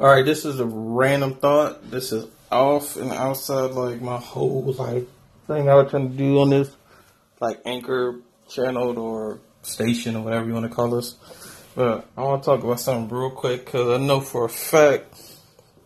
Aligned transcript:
All 0.00 0.06
right, 0.06 0.24
this 0.24 0.44
is 0.44 0.60
a 0.60 0.64
random 0.64 1.34
thought. 1.34 1.90
This 1.90 2.12
is 2.12 2.28
off 2.52 2.96
and 2.96 3.10
outside 3.10 3.72
like 3.72 4.00
my 4.00 4.18
whole 4.18 4.62
like 4.78 5.08
thing 5.48 5.68
I 5.68 5.74
was 5.74 5.90
trying 5.90 6.12
to 6.12 6.16
do 6.16 6.38
on 6.38 6.50
this 6.50 6.70
like 7.40 7.60
anchor 7.64 8.20
channel 8.48 8.96
or 8.96 9.40
station 9.62 10.14
or 10.14 10.22
whatever 10.22 10.46
you 10.46 10.52
want 10.52 10.70
to 10.70 10.74
call 10.74 10.90
this. 10.90 11.16
But 11.74 12.06
I 12.16 12.22
want 12.22 12.44
to 12.44 12.46
talk 12.46 12.62
about 12.62 12.78
something 12.78 13.08
real 13.08 13.32
quick 13.32 13.64
because 13.64 14.00
I 14.00 14.04
know 14.04 14.20
for 14.20 14.44
a 14.44 14.48
fact 14.48 15.20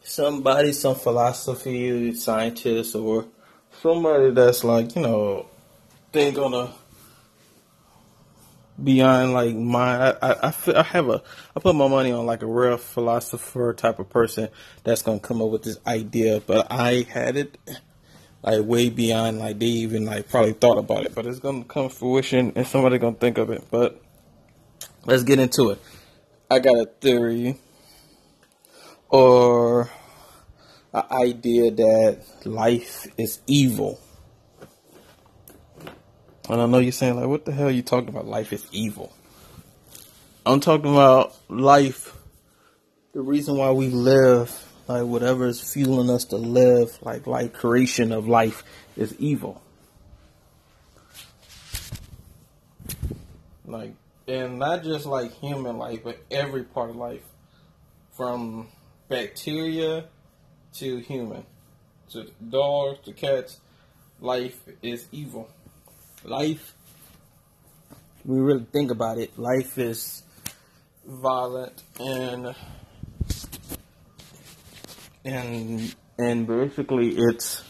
somebody, 0.00 0.72
some 0.72 0.94
philosophy 0.94 2.14
scientist 2.14 2.94
or 2.94 3.26
somebody 3.82 4.30
that's 4.30 4.64
like 4.64 4.96
you 4.96 5.02
know 5.02 5.50
they 6.12 6.32
gonna 6.32 6.72
beyond 8.82 9.32
like 9.32 9.54
my 9.54 10.12
I, 10.12 10.48
I, 10.48 10.54
I 10.76 10.82
have 10.82 11.08
a 11.08 11.22
I 11.56 11.60
put 11.60 11.74
my 11.74 11.88
money 11.88 12.12
on 12.12 12.26
like 12.26 12.42
a 12.42 12.46
real 12.46 12.76
philosopher 12.76 13.72
type 13.74 13.98
of 13.98 14.08
person 14.08 14.48
that's 14.84 15.02
gonna 15.02 15.20
come 15.20 15.42
up 15.42 15.50
with 15.50 15.62
this 15.62 15.78
idea, 15.86 16.40
but 16.46 16.66
I 16.70 17.06
had 17.10 17.36
it 17.36 17.58
like 18.42 18.64
way 18.64 18.88
beyond 18.88 19.38
like 19.38 19.58
they 19.58 19.66
even 19.66 20.04
like 20.04 20.28
probably 20.28 20.52
thought 20.52 20.78
about 20.78 21.04
it, 21.04 21.14
but 21.14 21.26
it's 21.26 21.40
gonna 21.40 21.64
come 21.64 21.88
fruition 21.88 22.52
and 22.54 22.66
somebody 22.66 22.98
gonna 22.98 23.16
think 23.16 23.38
of 23.38 23.50
it. 23.50 23.64
But 23.70 24.00
let's 25.04 25.24
get 25.24 25.38
into 25.38 25.70
it. 25.70 25.80
I 26.50 26.60
got 26.60 26.76
a 26.76 26.86
theory 26.86 27.58
or 29.08 29.90
an 30.92 31.02
idea 31.10 31.70
that 31.70 32.24
life 32.44 33.06
is 33.18 33.40
evil. 33.46 34.00
And 36.48 36.62
I 36.62 36.66
know 36.66 36.78
you're 36.78 36.92
saying, 36.92 37.16
like, 37.16 37.26
what 37.26 37.44
the 37.44 37.52
hell 37.52 37.66
are 37.66 37.70
you 37.70 37.82
talking 37.82 38.08
about? 38.08 38.26
Life 38.26 38.54
is 38.54 38.66
evil. 38.72 39.12
I'm 40.46 40.60
talking 40.60 40.90
about 40.90 41.36
life, 41.50 42.16
the 43.12 43.20
reason 43.20 43.58
why 43.58 43.70
we 43.72 43.88
live, 43.88 44.50
like, 44.86 45.04
whatever 45.04 45.46
is 45.46 45.60
fueling 45.60 46.08
us 46.08 46.24
to 46.26 46.36
live, 46.36 46.98
like, 47.02 47.26
like 47.26 47.52
creation 47.52 48.12
of 48.12 48.26
life 48.26 48.64
is 48.96 49.14
evil. 49.18 49.60
Like, 53.66 53.92
and 54.26 54.58
not 54.58 54.84
just 54.84 55.04
like 55.04 55.32
human 55.32 55.76
life, 55.76 56.00
but 56.02 56.18
every 56.30 56.64
part 56.64 56.88
of 56.88 56.96
life, 56.96 57.24
from 58.12 58.68
bacteria 59.08 60.06
to 60.74 60.96
human, 60.98 61.44
to 62.12 62.30
dogs 62.48 63.00
to 63.04 63.12
cats, 63.12 63.60
life 64.20 64.58
is 64.82 65.06
evil 65.12 65.50
life, 66.24 66.74
we 68.24 68.38
really 68.38 68.66
think 68.72 68.90
about 68.90 69.18
it, 69.18 69.38
life 69.38 69.78
is 69.78 70.22
violent 71.06 71.82
and 71.98 72.54
and 75.24 75.94
and 76.18 76.46
basically 76.46 77.16
it's 77.16 77.62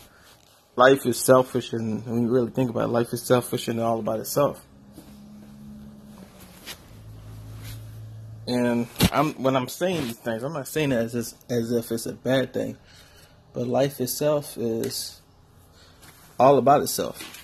life 0.74 1.06
is 1.06 1.20
selfish 1.20 1.72
and 1.72 2.04
when 2.06 2.22
you 2.22 2.28
really 2.28 2.50
think 2.50 2.70
about 2.70 2.84
it, 2.84 2.92
life 2.92 3.12
is 3.12 3.22
selfish 3.22 3.68
and 3.68 3.80
all 3.80 4.00
about 4.00 4.20
itself. 4.20 4.64
And 8.48 8.88
I'm 9.12 9.34
when 9.34 9.54
I'm 9.54 9.68
saying 9.68 10.04
these 10.04 10.16
things, 10.16 10.42
I'm 10.42 10.54
not 10.54 10.66
saying 10.66 10.92
it 10.92 10.96
as 10.96 11.14
as 11.14 11.70
if 11.70 11.92
it's 11.92 12.06
a 12.06 12.14
bad 12.14 12.54
thing, 12.54 12.78
but 13.52 13.66
life 13.66 14.00
itself 14.00 14.56
is 14.56 15.20
all 16.40 16.58
about 16.58 16.82
itself 16.82 17.37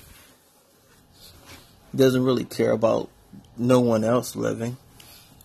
doesn't 1.96 2.24
really 2.24 2.44
care 2.44 2.72
about 2.72 3.10
no 3.56 3.80
one 3.80 4.04
else 4.04 4.36
living, 4.36 4.76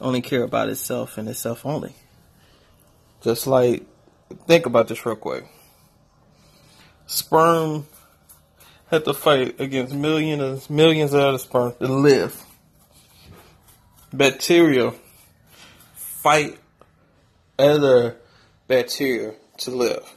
only 0.02 0.22
care 0.22 0.44
about 0.44 0.70
itself 0.70 1.18
and 1.18 1.28
itself 1.30 1.66
only. 1.66 1.94
Just 3.22 3.48
like, 3.48 3.86
think 4.48 4.66
about 4.66 4.88
this 4.88 5.06
real 5.06 5.16
quick. 5.16 5.46
Sperm 7.06 7.88
had 8.90 9.06
to 9.06 9.14
fight 9.14 9.60
against 9.60 9.94
millions, 9.94 10.70
millions 10.70 11.14
of 11.14 11.22
other 11.22 11.38
sperm 11.38 11.74
to 11.80 11.88
live. 11.88 12.44
Bacteria 14.12 14.94
fight 15.94 16.58
other 17.58 18.18
bacteria 18.68 19.34
to 19.58 19.72
live. 19.72 20.16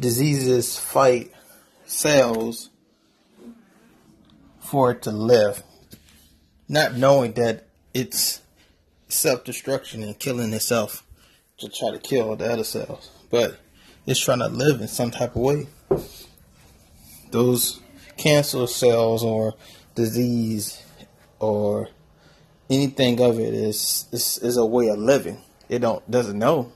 Diseases 0.00 0.78
fight 0.78 1.32
cells 1.88 2.68
for 4.60 4.90
it 4.92 5.02
to 5.02 5.10
live, 5.10 5.62
not 6.68 6.94
knowing 6.94 7.32
that 7.32 7.66
it's 7.94 8.42
self 9.08 9.42
destruction 9.44 10.02
and 10.02 10.18
killing 10.18 10.52
itself 10.52 11.04
to 11.56 11.68
try 11.68 11.90
to 11.90 11.98
kill 11.98 12.36
the 12.36 12.52
other 12.52 12.64
cells, 12.64 13.10
but 13.30 13.58
it's 14.06 14.20
trying 14.20 14.38
to 14.40 14.48
live 14.48 14.80
in 14.80 14.88
some 14.88 15.10
type 15.10 15.34
of 15.34 15.42
way. 15.42 15.66
Those 17.30 17.80
cancer 18.16 18.66
cells 18.66 19.24
or 19.24 19.54
disease 19.94 20.82
or 21.40 21.88
anything 22.70 23.20
of 23.20 23.38
it 23.38 23.54
is, 23.54 24.06
is 24.12 24.38
is 24.38 24.56
a 24.56 24.66
way 24.66 24.88
of 24.88 24.98
living. 24.98 25.40
It 25.68 25.80
don't 25.80 26.08
doesn't 26.10 26.38
know. 26.38 26.72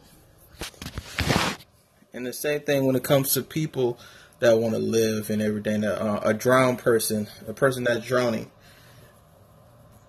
And 2.14 2.26
the 2.26 2.32
same 2.32 2.60
thing 2.60 2.86
when 2.86 2.96
it 2.96 3.04
comes 3.04 3.32
to 3.34 3.42
people 3.42 3.98
that 4.42 4.58
want 4.58 4.74
to 4.74 4.80
live 4.80 5.30
and 5.30 5.40
everything. 5.40 5.84
Uh, 5.84 6.20
a 6.24 6.34
drowned 6.34 6.80
person, 6.80 7.28
a 7.46 7.52
person 7.52 7.84
that's 7.84 8.04
drowning, 8.04 8.50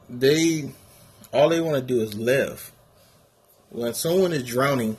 they 0.10 0.72
all 1.32 1.50
they 1.50 1.62
want 1.62 1.76
to 1.76 1.82
do 1.82 2.02
is 2.02 2.16
live. 2.16 2.72
When 3.70 3.94
someone 3.94 4.34
is 4.34 4.44
drowning, 4.44 4.98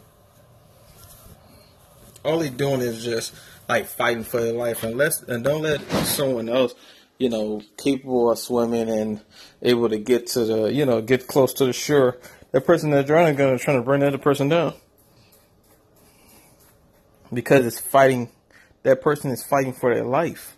all 2.25 2.39
they're 2.39 2.49
doing 2.49 2.81
is 2.81 3.05
just 3.05 3.35
like 3.69 3.87
fighting 3.87 4.23
for 4.23 4.41
their 4.41 4.53
life. 4.53 4.85
Unless 4.85 5.25
and 5.25 5.43
don't 5.43 5.63
let 5.63 5.81
someone 6.05 6.49
else, 6.49 6.75
you 7.19 7.29
know, 7.29 7.61
capable 7.77 8.31
of 8.31 8.39
swimming 8.39 8.89
and 8.89 9.21
able 9.63 9.89
to 9.89 9.99
get 9.99 10.29
to 10.29 10.45
the, 10.45 10.73
you 10.73 10.87
know, 10.87 11.03
get 11.03 11.27
close 11.27 11.53
to 11.55 11.67
the 11.67 11.73
shore. 11.73 12.19
That 12.53 12.65
person 12.65 12.91
that's 12.91 13.09
drowning 13.09 13.35
gonna 13.35 13.59
try 13.59 13.75
to 13.75 13.83
bring 13.83 14.01
that 14.01 14.21
person 14.23 14.49
down 14.49 14.75
because 17.33 17.67
it's 17.67 17.81
fighting 17.81 18.31
that 18.85 19.01
person 19.01 19.31
is 19.31 19.43
fighting 19.43 19.73
for 19.73 19.93
their 19.93 20.05
life. 20.05 20.57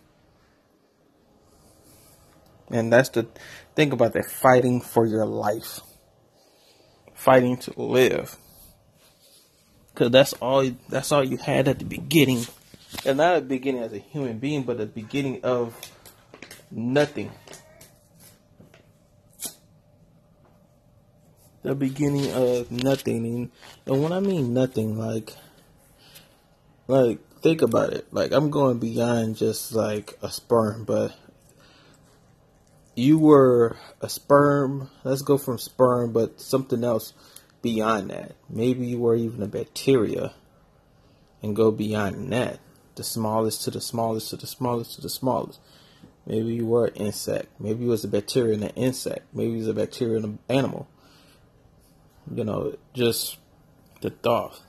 And 2.69 2.91
that's 2.91 3.09
the 3.09 3.27
think 3.75 3.93
about 3.93 4.13
that 4.13 4.29
fighting 4.29 4.81
for 4.81 5.05
your 5.05 5.25
life. 5.25 5.79
Fighting 7.13 7.57
to 7.57 7.81
live. 7.81 8.35
Cause 9.95 10.11
that's 10.11 10.33
all 10.33 10.69
that's 10.89 11.11
all 11.11 11.23
you 11.23 11.37
had 11.37 11.67
at 11.67 11.79
the 11.79 11.85
beginning. 11.85 12.45
And 13.05 13.17
not 13.17 13.35
the 13.35 13.41
beginning 13.41 13.81
as 13.81 13.93
a 13.93 13.97
human 13.97 14.37
being, 14.37 14.63
but 14.63 14.77
the 14.77 14.85
beginning 14.85 15.43
of 15.43 15.75
nothing. 16.69 17.31
The 21.63 21.73
beginning 21.73 22.31
of 22.31 22.71
nothing. 22.71 23.25
And, 23.25 23.51
and 23.85 24.03
when 24.03 24.11
I 24.11 24.19
mean 24.19 24.53
nothing, 24.53 24.99
like 24.99 25.33
like 26.87 27.19
think 27.41 27.61
about 27.61 27.93
it. 27.93 28.07
Like 28.11 28.31
I'm 28.31 28.49
going 28.49 28.79
beyond 28.79 29.37
just 29.37 29.73
like 29.73 30.17
a 30.21 30.29
sperm, 30.29 30.83
but 30.83 31.15
you 32.95 33.19
were 33.19 33.77
a 34.01 34.09
sperm. 34.09 34.89
Let's 35.03 35.21
go 35.21 35.37
from 35.37 35.57
sperm, 35.57 36.11
but 36.13 36.41
something 36.41 36.83
else 36.83 37.13
beyond 37.61 38.09
that. 38.09 38.35
Maybe 38.49 38.87
you 38.87 38.99
were 38.99 39.15
even 39.15 39.43
a 39.43 39.47
bacteria 39.47 40.33
and 41.41 41.55
go 41.55 41.71
beyond 41.71 42.31
that. 42.33 42.59
The 42.95 43.03
smallest 43.03 43.63
to 43.63 43.71
the 43.71 43.81
smallest 43.81 44.31
to 44.31 44.37
the 44.37 44.47
smallest 44.47 44.95
to 44.95 45.01
the 45.01 45.09
smallest. 45.09 45.59
Maybe 46.25 46.55
you 46.55 46.65
were 46.65 46.87
an 46.87 46.95
insect. 46.95 47.47
Maybe 47.59 47.83
you 47.83 47.89
was 47.89 48.03
a 48.03 48.07
bacteria 48.09 48.55
and 48.55 48.63
an 48.63 48.71
insect. 48.71 49.33
Maybe 49.33 49.51
you 49.51 49.57
was 49.59 49.67
a 49.67 49.73
bacteria 49.73 50.17
and 50.17 50.25
an 50.25 50.39
animal. 50.49 50.87
You 52.33 52.43
know, 52.43 52.75
just 52.93 53.37
the 54.01 54.09
thought 54.09 54.61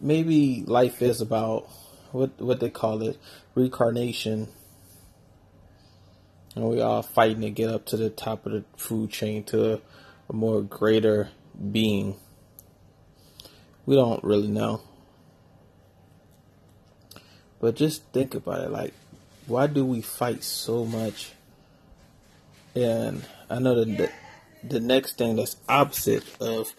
maybe 0.00 0.64
life 0.66 1.02
is 1.02 1.20
about 1.20 1.68
what 2.12 2.40
what 2.40 2.60
they 2.60 2.70
call 2.70 3.02
it 3.02 3.18
reincarnation. 3.54 4.48
And 6.56 6.64
we 6.64 6.80
all 6.80 7.02
fighting 7.02 7.42
to 7.42 7.50
get 7.50 7.70
up 7.70 7.86
to 7.86 7.96
the 7.96 8.10
top 8.10 8.44
of 8.46 8.52
the 8.52 8.64
food 8.76 9.10
chain 9.10 9.44
to 9.44 9.74
a, 9.74 9.80
a 10.28 10.32
more 10.32 10.62
greater 10.62 11.30
being. 11.70 12.16
We 13.86 13.94
don't 13.94 14.22
really 14.24 14.48
know. 14.48 14.82
But 17.60 17.76
just 17.76 18.02
think 18.12 18.34
about 18.34 18.62
it 18.62 18.70
like 18.70 18.94
why 19.46 19.66
do 19.66 19.84
we 19.84 20.00
fight 20.00 20.44
so 20.44 20.84
much? 20.84 21.32
And 22.74 23.24
i 23.50 23.58
know 23.58 23.84
that 23.84 23.96
the, 23.96 24.10
the 24.62 24.80
next 24.80 25.18
thing 25.18 25.34
that's 25.36 25.56
opposite 25.68 26.24
of 26.40 26.72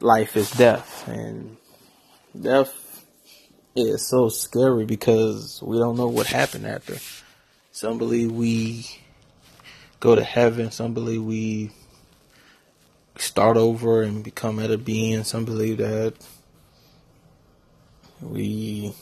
life 0.00 0.36
is 0.36 0.50
death. 0.50 1.06
And 1.08 1.56
death 2.38 3.04
is 3.74 4.06
so 4.06 4.28
scary 4.28 4.84
because 4.84 5.62
we 5.62 5.78
don't 5.78 5.96
know 5.96 6.08
what 6.08 6.26
happened 6.26 6.66
after. 6.66 6.96
Some 7.72 7.98
believe 7.98 8.32
we 8.32 8.86
go 10.00 10.14
to 10.14 10.24
heaven, 10.24 10.70
some 10.70 10.92
believe 10.94 11.22
we 11.22 11.70
start 13.16 13.56
over 13.56 14.02
and 14.02 14.24
become 14.24 14.58
at 14.58 14.70
a 14.70 14.78
being. 14.78 15.24
Some 15.24 15.44
believe 15.44 15.78
that 15.78 16.14
we 18.20 18.94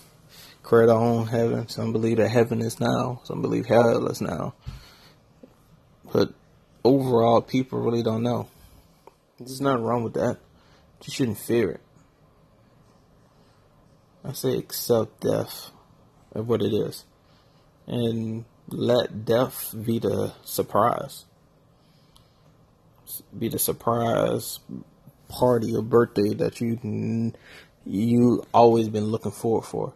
create 0.63 0.91
our 0.91 1.01
own 1.01 1.27
heaven. 1.27 1.69
Some 1.69 1.93
believe 1.93 2.19
that 2.19 2.29
heaven 2.29 2.61
is 2.61 2.81
now. 2.81 3.21
Some 3.25 3.43
believe 3.43 3.67
hell 3.67 4.07
is 4.09 4.21
now. 4.21 4.55
But 6.13 6.33
overall, 6.85 7.41
people 7.41 7.81
really 7.81 8.03
don't 8.03 8.23
know. 8.23 8.49
There's 9.39 9.61
nothing 9.61 9.85
wrong 9.85 10.05
with 10.05 10.15
that. 10.15 10.39
You 11.05 11.13
shouldn't 11.13 11.39
fear 11.39 11.71
it. 11.71 11.81
I 14.25 14.33
say 14.33 14.57
accept 14.57 15.21
death 15.21 15.71
of 16.33 16.49
what 16.49 16.63
it 16.63 16.73
is. 16.73 17.05
And 17.87 18.45
let 18.69 19.25
death 19.25 19.75
be 19.85 19.99
the 19.99 20.33
surprise. 20.45 21.25
Be 23.37 23.49
the 23.49 23.59
surprise 23.59 24.61
party 25.29 25.75
or 25.75 25.83
birthday 25.83 26.35
that 26.35 26.61
you 26.61 27.33
you 27.85 28.45
always 28.53 28.89
been 28.89 29.07
looking 29.07 29.33
forward 29.33 29.65
for. 29.65 29.95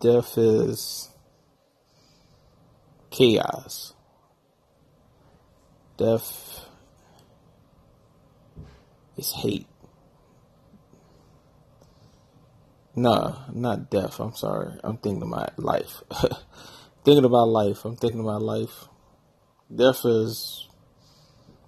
Death 0.00 0.38
is 0.38 1.10
chaos. 3.10 3.94
Death 5.96 6.69
is 9.16 9.32
hate. 9.32 9.66
No, 12.94 13.36
not 13.52 13.90
death. 13.90 14.18
I'm 14.20 14.34
sorry. 14.34 14.78
I'm 14.82 14.96
thinking 14.98 15.22
about 15.22 15.56
my 15.58 15.72
life. 15.72 16.02
thinking 17.04 17.24
about 17.24 17.48
life. 17.48 17.84
I'm 17.84 17.96
thinking 17.96 18.20
about 18.20 18.42
life. 18.42 18.88
Death 19.74 20.04
is 20.04 20.68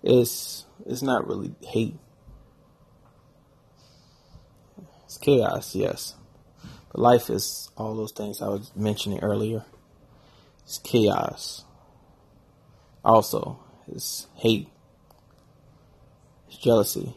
is 0.02 0.66
it's 0.84 1.02
not 1.02 1.26
really 1.26 1.54
hate. 1.62 1.94
It's 5.04 5.16
chaos, 5.18 5.74
yes. 5.74 6.16
But 6.90 7.00
life 7.00 7.30
is 7.30 7.70
all 7.76 7.94
those 7.94 8.12
things 8.12 8.42
I 8.42 8.48
was 8.48 8.72
mentioning 8.74 9.20
earlier. 9.20 9.64
It's 10.64 10.78
chaos. 10.78 11.64
Also, 13.04 13.58
it's 13.86 14.26
hate. 14.34 14.68
It's 16.48 16.56
jealousy. 16.58 17.14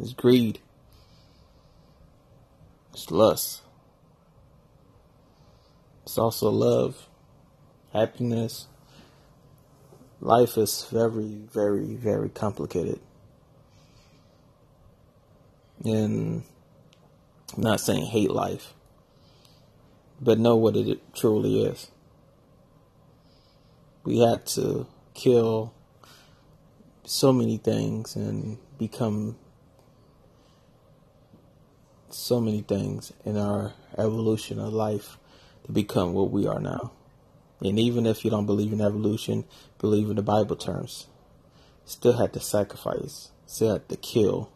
It's 0.00 0.14
greed. 0.14 0.58
It's 2.94 3.10
lust. 3.10 3.60
It's 6.04 6.16
also 6.16 6.48
love, 6.48 7.06
happiness. 7.92 8.66
Life 10.20 10.56
is 10.56 10.86
very, 10.90 11.42
very, 11.52 11.94
very 11.94 12.30
complicated. 12.30 12.98
And 15.84 16.44
I'm 17.56 17.62
not 17.62 17.80
saying 17.80 18.06
hate 18.06 18.30
life, 18.30 18.72
but 20.20 20.38
know 20.38 20.56
what 20.56 20.76
it 20.76 21.00
truly 21.14 21.62
is. 21.62 21.90
We 24.04 24.20
had 24.20 24.46
to 24.46 24.86
kill 25.12 25.74
so 27.04 27.32
many 27.32 27.58
things 27.58 28.16
and 28.16 28.58
become 28.78 29.36
so 32.16 32.40
many 32.40 32.62
things 32.62 33.12
in 33.24 33.36
our 33.36 33.72
evolution 33.98 34.58
of 34.58 34.72
life 34.72 35.18
to 35.64 35.72
become 35.72 36.12
what 36.12 36.30
we 36.30 36.46
are 36.46 36.60
now. 36.60 36.92
And 37.60 37.78
even 37.78 38.06
if 38.06 38.24
you 38.24 38.30
don't 38.30 38.46
believe 38.46 38.72
in 38.72 38.80
evolution, 38.80 39.44
believe 39.78 40.08
in 40.08 40.16
the 40.16 40.22
Bible 40.22 40.56
terms, 40.56 41.06
still 41.84 42.14
had 42.14 42.32
to 42.32 42.40
sacrifice, 42.40 43.30
still 43.46 43.72
had 43.72 43.88
to 43.88 43.96
kill, 43.96 44.50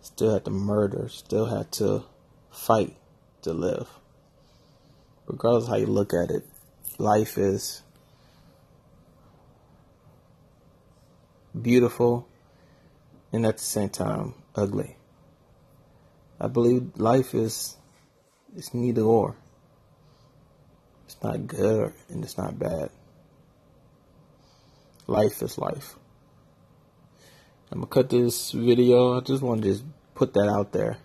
still 0.00 0.32
had 0.32 0.44
to 0.44 0.50
murder, 0.50 1.08
still 1.08 1.46
had 1.46 1.72
to 1.72 2.04
fight 2.50 2.96
to 3.42 3.52
live. 3.52 3.88
Regardless 5.26 5.68
how 5.68 5.76
you 5.76 5.86
look 5.86 6.12
at 6.14 6.30
it, 6.30 6.46
life 6.98 7.36
is 7.36 7.82
beautiful 11.60 12.28
and 13.32 13.44
at 13.44 13.58
the 13.58 13.64
same 13.64 13.88
time 13.88 14.34
ugly. 14.54 14.97
I 16.40 16.46
believe 16.46 16.92
life 16.96 17.34
is 17.34 17.76
it's 18.56 18.72
neither 18.72 19.02
or. 19.02 19.36
It's 21.06 21.16
not 21.22 21.46
good 21.46 21.92
and 22.08 22.22
it's 22.22 22.38
not 22.38 22.58
bad. 22.58 22.90
Life 25.06 25.42
is 25.42 25.58
life. 25.58 25.96
I'm 27.70 27.80
gonna 27.80 27.86
cut 27.86 28.10
this 28.10 28.52
video. 28.52 29.16
I 29.16 29.20
just 29.20 29.42
want 29.42 29.62
to 29.62 29.68
just 29.68 29.84
put 30.14 30.34
that 30.34 30.48
out 30.48 30.72
there, 30.72 30.98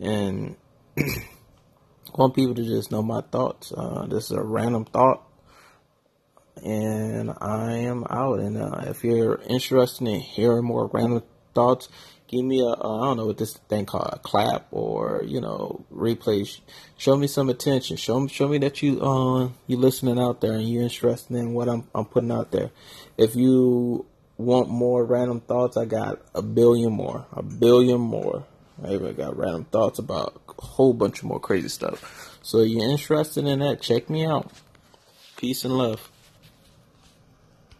and 0.00 0.56
want 2.14 2.34
people 2.34 2.54
to 2.54 2.62
just 2.62 2.92
know 2.92 3.02
my 3.02 3.22
thoughts. 3.22 3.72
Uh, 3.76 4.06
this 4.06 4.26
is 4.26 4.32
a 4.32 4.42
random 4.42 4.84
thought, 4.84 5.22
and 6.64 7.32
I 7.40 7.72
am 7.72 8.04
out. 8.08 8.38
And 8.40 8.56
uh, 8.56 8.82
if 8.86 9.02
you're 9.02 9.40
interested 9.48 10.06
in 10.06 10.20
hearing 10.20 10.64
more 10.64 10.86
random 10.86 11.22
thoughts, 11.54 11.88
give 12.28 12.44
me 12.44 12.60
a 12.60 12.66
uh, 12.66 13.00
I 13.00 13.04
don't 13.06 13.16
know 13.16 13.26
what 13.26 13.38
this 13.38 13.56
thing 13.68 13.86
called 13.86 14.10
a 14.12 14.18
clap 14.18 14.66
or 14.70 15.22
you 15.24 15.40
know 15.40 15.84
replay. 15.92 16.60
Show 16.96 17.16
me 17.16 17.26
some 17.26 17.48
attention. 17.48 17.96
Show 17.96 18.20
me 18.20 18.28
show 18.28 18.48
me 18.48 18.58
that 18.58 18.82
you 18.82 19.00
uh 19.00 19.50
you 19.66 19.76
listening 19.76 20.18
out 20.18 20.40
there 20.40 20.52
and 20.52 20.68
you're 20.68 20.82
interested 20.82 21.36
in 21.36 21.52
what 21.52 21.68
I'm 21.68 21.88
I'm 21.94 22.04
putting 22.04 22.32
out 22.32 22.50
there. 22.52 22.70
If 23.18 23.36
you 23.36 24.06
want 24.36 24.70
more 24.70 25.04
random 25.04 25.40
thoughts, 25.40 25.76
I 25.76 25.84
got 25.84 26.20
a 26.34 26.42
billion 26.42 26.92
more, 26.92 27.26
a 27.32 27.42
billion 27.42 28.00
more. 28.00 28.44
I 28.82 28.94
even 28.94 29.14
got 29.14 29.36
random 29.36 29.64
thoughts 29.64 29.98
about 29.98 30.40
a 30.48 30.62
whole 30.62 30.94
bunch 30.94 31.18
of 31.18 31.24
more 31.24 31.40
crazy 31.40 31.68
stuff. 31.68 32.38
So 32.42 32.62
you're 32.62 32.90
interested 32.90 33.46
in 33.46 33.58
that? 33.58 33.82
Check 33.82 34.08
me 34.08 34.24
out. 34.24 34.50
Peace 35.36 35.64
and 35.64 35.76
love. 35.76 36.10